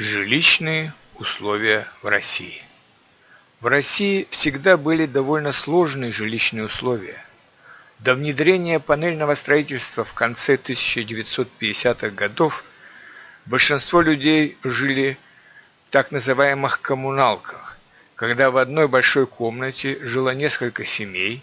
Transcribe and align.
Жилищные 0.00 0.92
условия 1.16 1.84
в 2.02 2.06
России. 2.06 2.62
В 3.60 3.66
России 3.66 4.28
всегда 4.30 4.76
были 4.76 5.06
довольно 5.06 5.50
сложные 5.50 6.12
жилищные 6.12 6.66
условия. 6.66 7.20
До 7.98 8.14
внедрения 8.14 8.78
панельного 8.78 9.34
строительства 9.34 10.04
в 10.04 10.12
конце 10.12 10.54
1950-х 10.54 12.10
годов 12.10 12.62
большинство 13.44 14.00
людей 14.00 14.56
жили 14.62 15.18
в 15.88 15.90
так 15.90 16.12
называемых 16.12 16.80
коммуналках, 16.80 17.76
когда 18.14 18.52
в 18.52 18.56
одной 18.56 18.86
большой 18.86 19.26
комнате 19.26 19.98
жило 20.00 20.32
несколько 20.32 20.84
семей, 20.84 21.42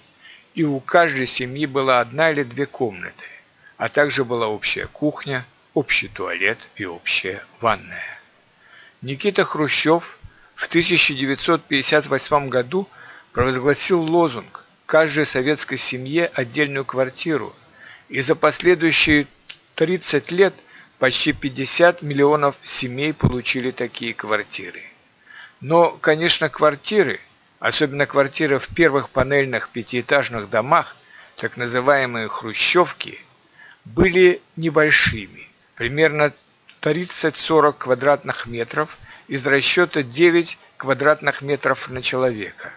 и 0.53 0.63
у 0.63 0.79
каждой 0.79 1.27
семьи 1.27 1.65
была 1.65 1.99
одна 1.99 2.31
или 2.31 2.43
две 2.43 2.67
комнаты, 2.67 3.25
а 3.75 3.89
также 3.89 4.23
была 4.23 4.47
общая 4.47 4.87
кухня, 4.87 5.45
общий 5.73 6.07
туалет 6.07 6.69
и 6.77 6.85
общая 6.85 7.43
ванная. 7.59 8.14
Никита 9.05 9.45
Хрущев 9.45 10.17
в 10.55 10.65
1958 10.65 12.49
году 12.49 12.89
провозгласил 13.33 14.01
лозунг 14.01 14.63
«Каждой 14.87 15.27
советской 15.27 15.77
семье 15.77 16.25
отдельную 16.33 16.85
квартиру», 16.85 17.55
и 18.09 18.19
за 18.21 18.33
последующие 18.33 19.27
30 19.75 20.31
лет 20.31 20.55
почти 20.97 21.33
50 21.33 22.01
миллионов 22.01 22.55
семей 22.63 23.13
получили 23.13 23.69
такие 23.69 24.15
квартиры. 24.15 24.81
Но, 25.61 25.91
конечно, 25.91 26.49
квартиры, 26.49 27.19
особенно 27.59 28.07
квартиры 28.07 28.57
в 28.57 28.69
первых 28.69 29.11
панельных 29.11 29.69
пятиэтажных 29.69 30.49
домах, 30.49 30.97
так 31.35 31.57
называемые 31.57 32.27
хрущевки, 32.27 33.19
были 33.85 34.41
небольшими, 34.55 35.47
примерно 35.75 36.33
30-40 36.85 37.73
квадратных 37.79 38.45
метров 38.45 38.97
из 39.27 39.45
расчета 39.47 40.03
9 40.03 40.57
квадратных 40.77 41.41
метров 41.41 41.89
на 41.89 42.03
человека. 42.03 42.71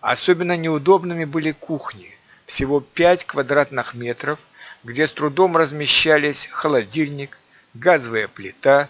Особенно 0.00 0.56
неудобными 0.56 1.26
были 1.26 1.52
кухни, 1.52 2.16
всего 2.46 2.80
5 2.80 3.26
квадратных 3.26 3.92
метров, 3.92 4.38
где 4.84 5.06
с 5.06 5.12
трудом 5.12 5.58
размещались 5.58 6.48
холодильник, 6.50 7.36
газовая 7.74 8.26
плита, 8.26 8.88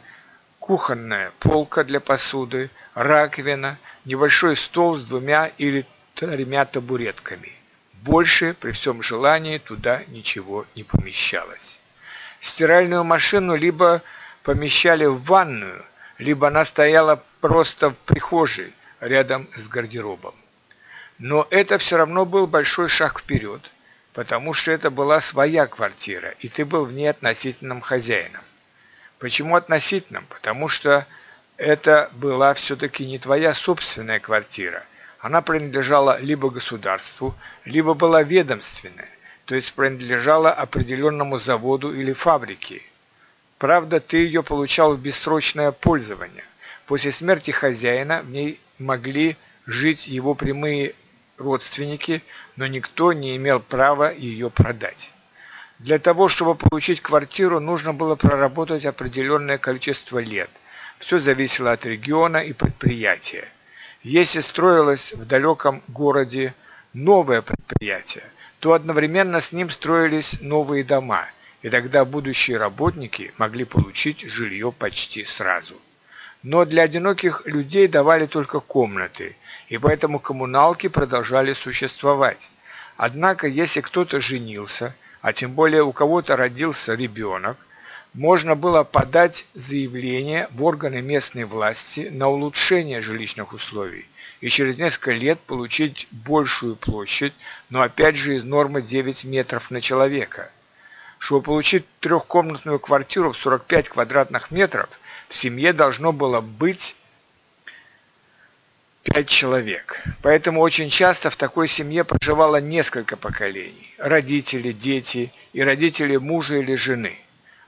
кухонная 0.61 1.33
полка 1.41 1.83
для 1.83 1.99
посуды, 1.99 2.71
раковина, 2.95 3.79
небольшой 4.05 4.57
стол 4.57 4.97
с 4.97 5.03
двумя 5.03 5.51
или 5.59 5.85
тремя 6.15 6.67
табуретками. 6.67 7.53
Больше 7.95 8.55
при 8.55 8.71
всем 8.71 9.03
желании 9.03 9.59
туда 9.59 10.03
ничего 10.07 10.67
не 10.77 10.85
помещалось. 10.85 11.81
Стиральную 12.41 13.03
машину 13.03 13.57
либо 13.57 14.03
помещали 14.43 15.05
в 15.05 15.23
ванную, 15.23 15.85
либо 16.19 16.49
она 16.49 16.65
стояла 16.65 17.23
просто 17.41 17.91
в 17.91 17.97
прихожей 17.99 18.73
рядом 19.01 19.49
с 19.55 19.69
гардеробом. 19.69 20.35
Но 21.19 21.47
это 21.51 21.79
все 21.79 21.97
равно 21.97 22.25
был 22.25 22.47
большой 22.47 22.89
шаг 22.89 23.21
вперед, 23.21 23.71
потому 24.13 24.55
что 24.55 24.71
это 24.71 24.91
была 24.91 25.21
своя 25.21 25.67
квартира, 25.67 26.35
и 26.41 26.49
ты 26.49 26.65
был 26.65 26.85
в 26.85 26.93
ней 26.93 27.09
относительным 27.09 27.81
хозяином. 27.81 28.43
Почему 29.19 29.55
относительным? 29.55 30.27
Потому 30.29 30.69
что 30.69 31.07
это 31.57 32.11
была 32.13 32.55
все-таки 32.55 33.07
не 33.07 33.19
твоя 33.19 33.55
собственная 33.55 34.19
квартира. 34.19 34.83
Она 35.21 35.43
принадлежала 35.43 36.19
либо 36.21 36.51
государству, 36.51 37.37
либо 37.65 37.95
была 37.95 38.25
ведомственная, 38.25 39.09
то 39.45 39.55
есть 39.55 39.73
принадлежала 39.75 40.51
определенному 40.51 41.39
заводу 41.39 41.95
или 41.95 42.13
фабрике– 42.13 42.83
Правда, 43.63 44.01
ты 44.01 44.17
ее 44.17 44.43
получал 44.43 44.93
в 44.93 45.01
бессрочное 45.01 45.71
пользование. 45.71 46.43
После 46.85 47.13
смерти 47.13 47.53
хозяина 47.53 48.23
в 48.23 48.29
ней 48.29 48.59
могли 48.81 49.37
жить 49.67 50.09
его 50.09 50.35
прямые 50.35 50.97
родственники, 51.39 52.25
но 52.57 52.67
никто 52.67 53.13
не 53.13 53.37
имел 53.37 53.61
права 53.61 54.11
ее 54.11 54.51
продать. 54.51 55.13
Для 55.79 56.01
того, 56.01 56.27
чтобы 56.27 56.57
получить 56.57 57.03
квартиру, 57.03 57.61
нужно 57.61 57.95
было 57.95 58.17
проработать 58.17 58.85
определенное 58.85 59.59
количество 59.59 60.19
лет. 60.19 60.51
Все 60.99 61.21
зависело 61.21 61.71
от 61.71 61.87
региона 61.87 62.39
и 62.39 62.53
предприятия. 62.53 63.49
Если 64.03 64.41
строилось 64.41 65.13
в 65.13 65.25
далеком 65.25 65.85
городе 65.87 66.53
новое 66.95 67.43
предприятие, 67.43 68.25
то 68.59 68.73
одновременно 68.73 69.41
с 69.41 69.53
ним 69.53 69.71
строились 69.71 70.39
новые 70.41 70.83
дома– 70.83 71.29
и 71.63 71.71
тогда 71.71 72.05
будущие 72.05 72.59
работники 72.59 73.33
могли 73.39 73.65
получить 73.65 74.23
жилье 74.23 74.73
почти 74.73 75.25
сразу. 75.25 75.75
Но 76.43 76.65
для 76.65 76.83
одиноких 76.83 77.47
людей 77.47 77.87
давали 77.87 78.27
только 78.27 78.59
комнаты, 78.59 79.37
и 79.69 79.79
поэтому 79.79 80.19
коммуналки 80.19 80.89
продолжали 80.89 81.53
существовать. 81.53 82.51
Однако, 82.97 83.47
если 83.47 83.81
кто-то 83.81 84.21
женился, 84.21 84.95
а 85.21 85.33
тем 85.33 85.53
более 85.53 85.85
у 85.85 85.93
кого-то 85.93 86.37
родился 86.37 86.95
ребенок, 86.95 87.57
можно 88.13 88.57
было 88.57 88.83
подать 88.83 89.47
заявление 89.55 90.49
в 90.51 90.65
органы 90.65 91.01
местной 91.01 91.45
власти 91.45 92.11
на 92.13 92.29
улучшение 92.29 93.01
жилищных 93.01 93.53
условий 93.55 94.07
и 94.41 94.51
через 94.51 94.77
несколько 94.77 95.13
лет 95.13 95.39
получить 95.39 96.09
большую 96.11 96.75
площадь, 96.75 97.33
но 97.71 97.81
опять 97.81 98.17
же 98.17 98.35
из 98.35 98.43
нормы 98.43 98.83
9 98.83 99.25
метров 99.25 99.71
на 99.71 99.81
человека– 99.81 100.51
чтобы 101.23 101.43
получить 101.43 101.85
трехкомнатную 102.01 102.81
квартиру 102.81 103.31
в 103.31 103.39
45 103.39 103.91
квадратных 103.91 104.51
метров, 104.51 104.89
в 105.29 105.37
семье 105.37 105.73
должно 105.73 106.13
было 106.13 106.41
быть 106.41 106.97
5 109.05 109.29
человек. 109.29 110.03
Поэтому 110.21 110.61
очень 110.61 110.89
часто 110.89 111.31
в 111.31 111.37
такой 111.37 111.69
семье 111.69 112.03
проживало 112.03 112.57
несколько 112.57 113.17
поколений. 113.17 113.95
Родители, 113.99 114.73
дети 114.73 115.33
и 115.53 115.63
родители 115.63 116.17
мужа 116.17 116.57
или 116.57 116.75
жены. 116.75 117.17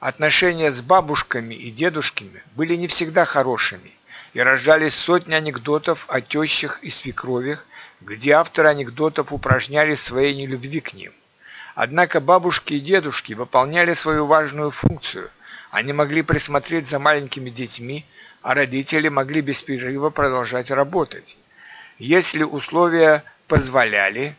Отношения 0.01 0.73
с 0.73 0.81
бабушками 0.81 1.55
и 1.55 1.71
дедушками 1.71 2.43
были 2.57 2.75
не 2.75 2.89
всегда 2.89 3.25
хорошими, 3.25 3.93
и 4.33 4.41
рождались 4.41 4.97
сотни 4.97 5.35
анекдотов 5.35 6.07
о 6.09 6.21
тещах 6.21 6.83
и 6.83 6.91
свекровях, 6.91 7.65
где 8.01 8.33
авторы 8.33 8.71
анекдотов 8.71 9.33
упражнялись 9.33 10.01
своей 10.01 10.35
нелюбви 10.35 10.81
к 10.81 10.93
ним. 10.95 11.13
Однако 11.75 12.21
бабушки 12.21 12.75
и 12.75 12.81
дедушки 12.81 13.33
выполняли 13.33 13.95
свою 13.95 14.27
важную 14.27 14.71
функцию. 14.71 15.31
Они 15.71 15.93
могли 15.93 16.23
присмотреть 16.23 16.89
за 16.89 17.01
маленькими 17.01 17.51
детьми, 17.51 18.05
а 18.43 18.55
родители 18.55 19.09
могли 19.09 19.41
без 19.41 19.61
перерыва 19.61 20.11
продолжать 20.11 20.71
работать. 20.71 21.37
Если 21.99 22.45
условия 22.45 23.25
позволяли, 23.49 24.37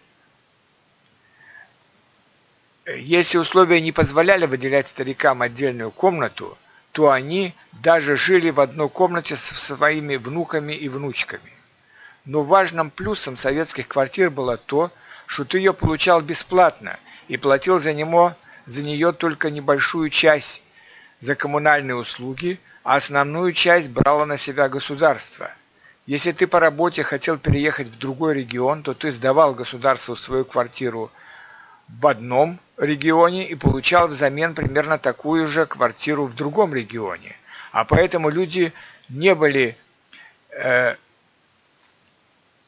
если 2.85 3.37
условия 3.37 3.81
не 3.81 3.91
позволяли 3.91 4.45
выделять 4.45 4.87
старикам 4.87 5.41
отдельную 5.41 5.91
комнату, 5.91 6.57
то 6.93 7.11
они 7.11 7.53
даже 7.73 8.15
жили 8.15 8.49
в 8.49 8.61
одной 8.61 8.87
комнате 8.87 9.35
со 9.35 9.55
своими 9.55 10.15
внуками 10.15 10.71
и 10.71 10.87
внучками. 10.87 11.51
Но 12.23 12.43
важным 12.43 12.91
плюсом 12.91 13.35
советских 13.35 13.89
квартир 13.89 14.29
было 14.29 14.55
то, 14.55 14.89
что 15.25 15.43
ты 15.43 15.57
ее 15.57 15.73
получал 15.73 16.21
бесплатно– 16.21 16.97
и 17.27 17.37
платил 17.37 17.79
за 17.79 17.93
него 17.93 18.35
за 18.65 18.83
нее 18.83 19.11
только 19.13 19.49
небольшую 19.49 20.09
часть 20.09 20.61
за 21.19 21.35
коммунальные 21.35 21.95
услуги, 21.95 22.59
а 22.83 22.95
основную 22.95 23.53
часть 23.53 23.89
брало 23.89 24.25
на 24.25 24.37
себя 24.37 24.69
государство. 24.69 25.49
Если 26.05 26.31
ты 26.31 26.45
по 26.45 26.59
работе 26.59 27.03
хотел 27.03 27.37
переехать 27.37 27.87
в 27.87 27.97
другой 27.97 28.35
регион, 28.35 28.83
то 28.83 28.93
ты 28.93 29.11
сдавал 29.11 29.55
государству 29.55 30.15
свою 30.15 30.45
квартиру 30.45 31.11
в 31.87 32.05
одном 32.05 32.59
регионе 32.77 33.47
и 33.47 33.55
получал 33.55 34.07
взамен 34.07 34.53
примерно 34.53 34.99
такую 34.99 35.47
же 35.47 35.65
квартиру 35.65 36.25
в 36.25 36.35
другом 36.35 36.75
регионе. 36.75 37.35
А 37.71 37.85
поэтому 37.85 38.29
люди 38.29 38.71
не 39.09 39.33
были 39.33 39.77
э, 40.51 40.95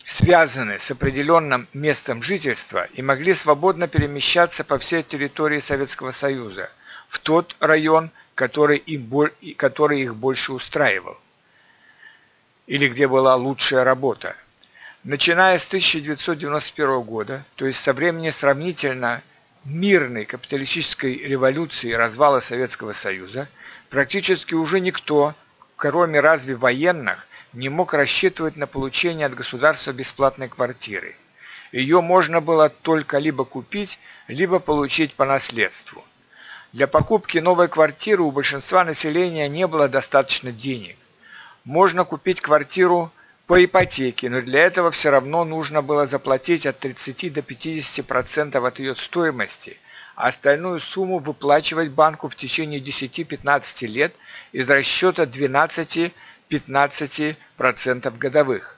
связаны 0.08 0.80
с 0.80 0.90
определенным 0.90 1.68
местом 1.74 2.24
жительства 2.24 2.88
и 2.94 3.02
могли 3.02 3.34
свободно 3.34 3.90
перемещаться 3.90 4.64
по 4.64 4.80
всей 4.80 5.04
территории 5.04 5.60
Советского 5.60 6.12
Союза 6.12 6.72
в 7.10 7.20
тот 7.20 7.58
район, 7.60 8.12
который, 8.34 8.78
им, 8.78 9.30
который 9.58 10.02
их 10.02 10.16
больше 10.16 10.54
устраивал, 10.54 11.18
или 12.68 12.88
где 12.88 13.06
была 13.10 13.36
лучшая 13.36 13.84
работа. 13.84 14.38
Начиная 15.04 15.60
с 15.60 15.68
1991 15.68 17.02
года, 17.02 17.44
то 17.56 17.66
есть 17.66 17.82
со 17.82 17.92
времени 17.92 18.30
сравнительно 18.30 19.22
мирной 19.66 20.24
капиталистической 20.24 21.18
революции 21.18 21.90
и 21.90 21.96
развала 21.96 22.40
Советского 22.40 22.94
Союза, 22.94 23.50
практически 23.90 24.54
уже 24.54 24.80
никто, 24.80 25.36
кроме 25.76 26.22
разве 26.22 26.56
военных, 26.56 27.28
не 27.58 27.70
мог 27.70 27.96
рассчитывать 27.96 28.56
на 28.56 28.68
получение 28.68 29.26
от 29.26 29.34
государства 29.34 29.92
бесплатной 29.92 30.48
квартиры. 30.48 31.16
Ее 31.72 32.02
можно 32.02 32.40
было 32.40 32.70
только 32.70 33.18
либо 33.18 33.46
купить, 33.46 33.98
либо 34.28 34.60
получить 34.60 35.16
по 35.16 35.26
наследству. 35.26 36.06
Для 36.72 36.86
покупки 36.86 37.40
новой 37.40 37.68
квартиры 37.68 38.22
у 38.22 38.30
большинства 38.30 38.86
населения 38.86 39.50
не 39.50 39.66
было 39.66 39.90
достаточно 39.90 40.52
денег. 40.52 40.96
можно 41.64 42.06
купить 42.06 42.42
квартиру 42.42 43.12
по 43.48 43.66
ипотеке, 43.66 44.30
но 44.30 44.42
для 44.42 44.62
этого 44.62 44.92
все 44.92 45.10
равно 45.10 45.44
нужно 45.44 45.82
было 45.82 46.06
заплатить 46.06 46.68
от 46.68 46.78
30 46.78 47.34
до 47.34 47.40
50% 47.40 48.68
от 48.68 48.80
ее 48.80 48.96
стоимости, 48.96 49.78
а 50.16 50.28
остальную 50.28 50.80
сумму 50.80 51.18
выплачивать 51.18 51.90
банку 51.90 52.30
в 52.30 52.36
течение 52.36 52.80
10-15 52.80 53.88
лет 53.88 54.14
из 54.52 54.70
расчета 54.70 55.26
12-15% 56.50 58.18
годовых. 58.18 58.78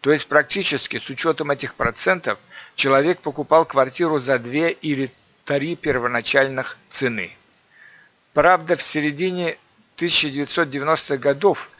То 0.00 0.12
есть 0.12 0.28
практически 0.28 0.98
с 0.98 1.10
учетом 1.10 1.50
этих 1.50 1.74
процентов 1.74 2.38
человек 2.74 3.20
покупал 3.20 3.64
квартиру 3.64 4.20
за 4.20 4.38
2 4.38 4.68
или 4.68 5.10
3 5.44 5.76
первоначальных 5.76 6.78
цены. 6.88 7.36
Правда, 8.34 8.76
в 8.76 8.82
середине 8.82 9.56
1990-х 9.96 11.16
годов 11.16 11.70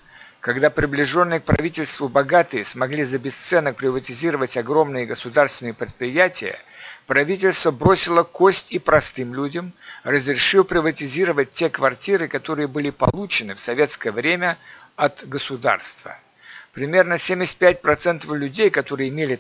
когда 0.41 0.71
приближенные 0.71 1.41
к 1.41 1.45
правительству 1.45 2.09
богатые 2.09 2.65
смогли 2.65 3.05
за 3.05 3.19
бесценок 3.19 3.77
приватизировать 3.77 4.57
огромные 4.57 5.05
государственные 5.05 5.75
предприятия, 5.75 6.59
правительство 7.07 7.73
бросило 7.73 8.23
кость 8.23 8.71
и 8.71 8.79
простым 8.79 9.35
людям, 9.35 9.73
разрешил 10.05 10.63
приватизировать 10.65 11.53
те 11.53 11.69
квартиры, 11.69 12.29
которые 12.29 12.69
были 12.69 12.91
получены 12.91 13.57
в 13.57 13.61
советское 13.61 14.13
время 14.13 14.57
от 14.99 15.27
государства. 15.29 16.19
Примерно 16.73 17.15
75% 17.15 18.37
людей, 18.37 18.69
которые 18.69 19.09
имели 19.09 19.39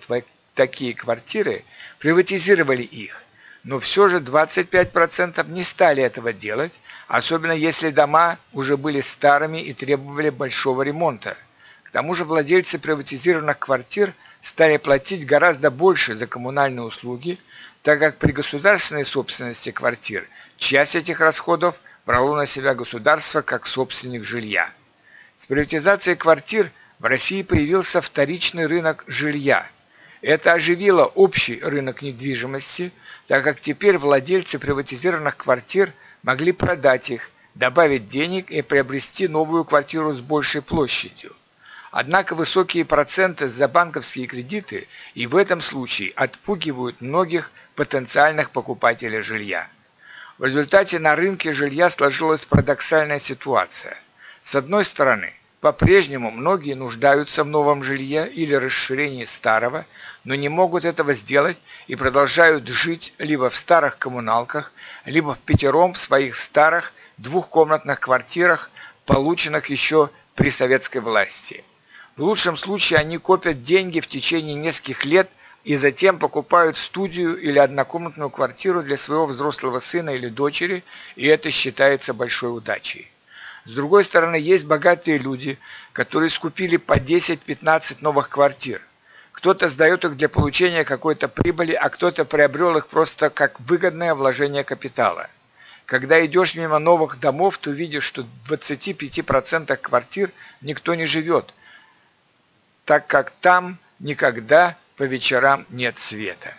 такие 0.54 0.94
квартиры, 0.94 1.64
приватизировали 1.98 2.82
их, 2.82 3.20
но 3.64 3.80
все 3.80 4.08
же 4.08 4.18
25% 4.20 5.50
не 5.50 5.64
стали 5.64 6.02
этого 6.02 6.32
делать, 6.32 6.78
особенно 7.08 7.52
если 7.52 7.90
дома 7.90 8.38
уже 8.52 8.76
были 8.76 9.00
старыми 9.00 9.58
и 9.58 9.74
требовали 9.74 10.30
большого 10.30 10.82
ремонта. 10.82 11.36
К 11.82 11.90
тому 11.90 12.14
же 12.14 12.24
владельцы 12.24 12.78
приватизированных 12.78 13.58
квартир 13.58 14.14
стали 14.42 14.76
платить 14.76 15.26
гораздо 15.26 15.72
больше 15.72 16.14
за 16.14 16.28
коммунальные 16.28 16.84
услуги, 16.84 17.36
так 17.82 17.98
как 17.98 18.18
при 18.18 18.30
государственной 18.30 19.04
собственности 19.04 19.72
квартир 19.72 20.24
часть 20.56 20.94
этих 20.94 21.18
расходов 21.18 21.74
брало 22.06 22.36
на 22.36 22.46
себя 22.46 22.74
государство 22.74 23.42
как 23.42 23.66
собственник 23.66 24.24
жилья. 24.24 24.70
С 25.38 25.46
приватизацией 25.46 26.16
квартир 26.16 26.70
в 26.98 27.06
России 27.06 27.42
появился 27.42 28.02
вторичный 28.02 28.66
рынок 28.66 29.04
жилья. 29.06 29.66
Это 30.20 30.52
оживило 30.52 31.06
общий 31.06 31.60
рынок 31.60 32.02
недвижимости, 32.02 32.92
так 33.26 33.44
как 33.44 33.60
теперь 33.60 33.96
владельцы 33.96 34.58
приватизированных 34.58 35.38
квартир– 35.38 35.94
могли 36.22 36.52
продать 36.52 37.10
их, 37.10 37.30
добавить 37.54 38.06
денег 38.06 38.50
и 38.50 38.62
приобрести 38.62 39.28
новую 39.28 39.64
квартиру 39.64 40.12
с 40.12 40.20
большей 40.20 40.62
площадью. 40.62 41.34
Однако 41.90 42.34
высокие 42.34 42.84
проценты 42.84 43.48
за 43.48 43.66
банковские 43.66 44.26
кредиты 44.26 44.88
и 45.14 45.26
в 45.26 45.36
этом 45.36 45.62
случае 45.62 46.12
отпугивают 46.16 47.00
многих 47.00 47.50
потенциальных 47.74 48.50
покупателей 48.50 49.22
жилья. 49.22 49.68
В 50.36 50.44
результате 50.44 50.98
на 50.98 51.16
рынке 51.16 51.52
жилья 51.52 51.88
сложилась 51.88 52.44
парадоксальная 52.44 53.18
ситуация. 53.18 53.96
С 54.48 54.54
одной 54.54 54.86
стороны, 54.86 55.34
по-прежнему 55.60 56.30
многие 56.30 56.72
нуждаются 56.72 57.44
в 57.44 57.48
новом 57.48 57.82
жилье 57.82 58.26
или 58.26 58.54
расширении 58.54 59.26
старого, 59.26 59.84
но 60.24 60.34
не 60.36 60.48
могут 60.48 60.86
этого 60.86 61.12
сделать 61.12 61.58
и 61.86 61.96
продолжают 61.96 62.66
жить 62.66 63.12
либо 63.18 63.50
в 63.50 63.56
старых 63.56 63.98
коммуналках, 63.98 64.72
либо 65.04 65.34
в 65.34 65.38
пятером 65.40 65.92
в 65.92 65.98
своих 65.98 66.34
старых 66.34 66.94
двухкомнатных 67.18 68.00
квартирах, 68.00 68.70
полученных 69.04 69.66
еще 69.66 70.08
при 70.34 70.50
советской 70.50 71.02
власти. 71.02 71.62
В 72.16 72.22
лучшем 72.22 72.56
случае 72.56 73.00
они 73.00 73.18
копят 73.18 73.62
деньги 73.62 74.00
в 74.00 74.06
течение 74.06 74.54
нескольких 74.54 75.04
лет 75.04 75.28
и 75.64 75.76
затем 75.76 76.18
покупают 76.18 76.78
студию 76.78 77.38
или 77.38 77.58
однокомнатную 77.58 78.30
квартиру 78.30 78.82
для 78.82 78.96
своего 78.96 79.26
взрослого 79.26 79.78
сына 79.80 80.08
или 80.08 80.30
дочери, 80.30 80.84
и 81.16 81.26
это 81.26 81.50
считается 81.50 82.14
большой 82.14 82.56
удачей. 82.56 83.10
С 83.64 83.72
другой 83.72 84.04
стороны, 84.04 84.36
есть 84.36 84.64
богатые 84.64 85.18
люди, 85.18 85.58
которые 85.92 86.30
скупили 86.30 86.76
по 86.76 86.98
10-15 86.98 87.98
новых 88.00 88.28
квартир. 88.28 88.80
Кто-то 89.32 89.68
сдает 89.68 90.04
их 90.04 90.16
для 90.16 90.28
получения 90.28 90.84
какой-то 90.84 91.28
прибыли, 91.28 91.72
а 91.72 91.88
кто-то 91.90 92.24
приобрел 92.24 92.76
их 92.76 92.88
просто 92.88 93.30
как 93.30 93.60
выгодное 93.60 94.14
вложение 94.14 94.64
капитала. 94.64 95.28
Когда 95.86 96.24
идешь 96.24 96.54
мимо 96.54 96.78
новых 96.78 97.18
домов, 97.20 97.58
то 97.58 97.70
видишь, 97.70 98.04
что 98.04 98.22
в 98.22 98.52
25% 98.52 99.76
квартир 99.76 100.32
никто 100.60 100.94
не 100.94 101.06
живет, 101.06 101.54
так 102.84 103.06
как 103.06 103.30
там 103.30 103.78
никогда 103.98 104.76
по 104.96 105.04
вечерам 105.04 105.66
нет 105.70 105.98
света. 105.98 106.54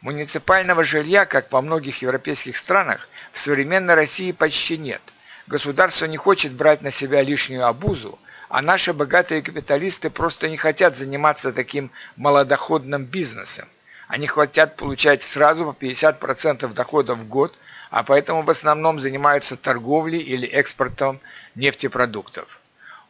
Муниципального 0.00 0.84
жилья, 0.84 1.26
как 1.26 1.52
во 1.52 1.60
многих 1.60 2.00
европейских 2.00 2.56
странах, 2.56 3.08
в 3.32 3.38
современной 3.38 3.94
России 3.94 4.32
почти 4.32 4.78
нет– 4.78 5.02
Государство 5.50 6.04
не 6.06 6.16
хочет 6.16 6.52
брать 6.52 6.80
на 6.80 6.92
себя 6.92 7.22
лишнюю 7.22 7.66
обузу, 7.66 8.20
а 8.48 8.62
наши 8.62 8.92
богатые 8.92 9.42
капиталисты 9.42 10.08
просто 10.08 10.48
не 10.48 10.56
хотят 10.56 10.96
заниматься 10.96 11.52
таким 11.52 11.90
малодоходным 12.14 13.04
бизнесом. 13.04 13.66
Они 14.06 14.28
хотят 14.28 14.76
получать 14.76 15.24
сразу 15.24 15.72
по 15.72 15.84
50% 15.84 16.72
дохода 16.72 17.16
в 17.16 17.26
год, 17.26 17.58
а 17.90 18.04
поэтому 18.04 18.44
в 18.44 18.50
основном 18.50 19.00
занимаются 19.00 19.56
торговлей 19.56 20.20
или 20.20 20.46
экспортом 20.46 21.18
нефтепродуктов. 21.56 22.60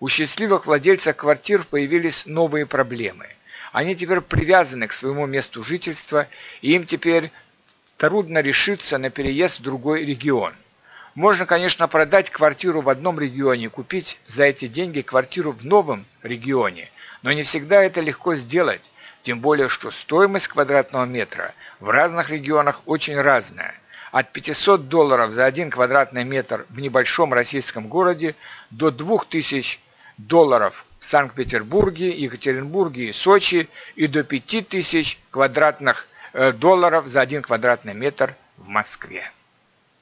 У 0.01 0.09
счастливых 0.09 0.65
владельцев 0.65 1.17
квартир 1.17 1.65
появились 1.65 2.25
новые 2.25 2.65
проблемы. 2.65 3.27
Они 3.71 3.95
теперь 3.95 4.23
привязаны 4.23 4.87
к 4.87 4.95
своему 4.95 5.27
месту 5.27 5.63
жительства, 5.63 6.27
и 6.63 6.75
им 6.75 6.87
теперь 6.87 7.33
трудно 7.99 8.41
решиться 8.41 8.97
на 8.97 9.11
переезд 9.11 9.61
в 9.61 9.63
другой 9.63 10.07
регион– 10.07 10.55
можно, 11.15 11.47
конечно, 11.47 11.89
продать 11.89 12.31
квартиру 12.31 12.83
в 12.83 12.89
одном 12.89 13.19
регионе, 13.19 13.69
купить 13.69 14.21
за 14.27 14.45
эти 14.45 14.69
деньги 14.69 15.01
квартиру 15.01 15.53
в 15.53 15.65
новом 15.65 16.05
регионе, 16.23 16.91
но 17.23 17.33
не 17.33 17.43
всегда 17.43 17.83
это 17.83 18.01
легко 18.01 18.35
сделать, 18.37 18.91
тем 19.23 19.41
более, 19.41 19.69
что 19.69 19.91
стоимость 19.91 20.49
квадратного 20.49 21.05
метра 21.05 21.55
в 21.81 21.91
разных 21.91 22.31
регионах 22.31 22.83
очень 22.87 23.21
разная. 23.21 23.75
От 24.13 24.33
500 24.33 24.89
долларов 24.89 25.33
за 25.33 25.45
один 25.45 25.71
квадратный 25.71 26.25
метр 26.25 26.67
в 26.69 26.81
небольшом 26.81 27.33
российском 27.33 27.87
городе 27.87 28.35
до 28.71 28.91
2000 28.91 29.79
долларов 30.19 30.85
в 30.99 31.05
Санкт-Петербурге, 31.05 32.11
Екатеринбурге 32.11 33.11
и 33.11 33.13
Сочи 33.13 33.69
и 33.97 34.07
до 34.07 34.25
5000 34.25 35.19
квадратных 35.31 36.07
э, 36.33 36.53
долларов 36.53 37.07
за 37.07 37.21
один 37.21 37.43
квадратный 37.43 37.95
метр 37.95 38.35
в 38.57 38.69
Москве. 38.69 39.31